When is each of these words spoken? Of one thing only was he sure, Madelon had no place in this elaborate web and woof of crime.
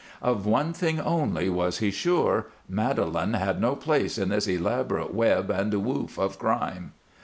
Of 0.23 0.47
one 0.47 0.73
thing 0.73 0.99
only 0.99 1.47
was 1.47 1.77
he 1.77 1.91
sure, 1.91 2.47
Madelon 2.67 3.35
had 3.35 3.61
no 3.61 3.75
place 3.75 4.17
in 4.17 4.29
this 4.29 4.47
elaborate 4.47 5.13
web 5.13 5.51
and 5.51 5.71
woof 5.85 6.17
of 6.17 6.39
crime. 6.39 6.93